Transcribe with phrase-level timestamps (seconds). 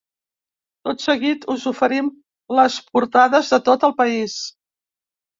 [0.87, 2.07] Tot seguit us oferim
[2.59, 4.39] les portades de tot el país.